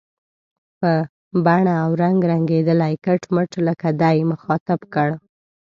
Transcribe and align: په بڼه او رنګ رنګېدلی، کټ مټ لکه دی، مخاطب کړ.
په 0.79 0.91
بڼه 1.45 1.73
او 1.83 1.89
رنګ 2.03 2.19
رنګېدلی، 2.31 2.93
کټ 3.05 3.21
مټ 3.33 3.51
لکه 3.67 3.89
دی، 4.01 4.17
مخاطب 4.31 4.79
کړ. 4.93 5.09